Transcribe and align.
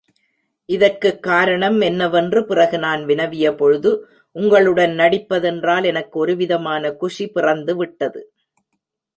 இதற்குக் 0.65 1.23
காரணம் 1.23 1.79
என்னவென்று 1.81 2.45
பிறகு 2.45 2.77
நான் 2.77 3.05
வினவிய 3.05 3.53
பொழுது 3.55 4.07
உங்களுடன் 4.31 4.91
நடிப்பதென்றால் 4.91 5.83
எனக்கு 5.83 6.19
ஒருவிதமான 6.19 6.91
குஷி 6.91 7.27
பிறந்து 7.27 7.75
விட்டது. 7.75 8.33